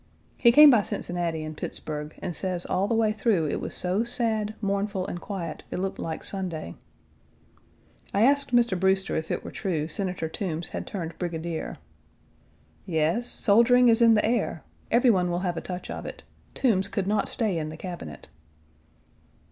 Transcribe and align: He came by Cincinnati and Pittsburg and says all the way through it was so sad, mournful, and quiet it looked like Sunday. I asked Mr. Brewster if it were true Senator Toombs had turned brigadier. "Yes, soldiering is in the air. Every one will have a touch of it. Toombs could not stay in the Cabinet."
He 0.35 0.51
came 0.51 0.71
by 0.71 0.81
Cincinnati 0.81 1.43
and 1.43 1.55
Pittsburg 1.55 2.15
and 2.23 2.35
says 2.35 2.65
all 2.65 2.87
the 2.87 2.95
way 2.95 3.13
through 3.13 3.45
it 3.49 3.61
was 3.61 3.75
so 3.75 4.03
sad, 4.03 4.55
mournful, 4.59 5.05
and 5.05 5.21
quiet 5.21 5.61
it 5.69 5.77
looked 5.77 5.99
like 5.99 6.23
Sunday. 6.23 6.73
I 8.11 8.23
asked 8.23 8.49
Mr. 8.51 8.75
Brewster 8.79 9.15
if 9.15 9.29
it 9.29 9.43
were 9.45 9.51
true 9.51 9.87
Senator 9.87 10.27
Toombs 10.27 10.69
had 10.69 10.87
turned 10.87 11.19
brigadier. 11.19 11.77
"Yes, 12.83 13.27
soldiering 13.27 13.89
is 13.89 14.01
in 14.01 14.15
the 14.15 14.25
air. 14.25 14.63
Every 14.89 15.11
one 15.11 15.29
will 15.29 15.41
have 15.41 15.55
a 15.55 15.61
touch 15.61 15.91
of 15.91 16.07
it. 16.07 16.23
Toombs 16.55 16.87
could 16.87 17.05
not 17.05 17.29
stay 17.29 17.59
in 17.59 17.69
the 17.69 17.77
Cabinet." 17.77 18.27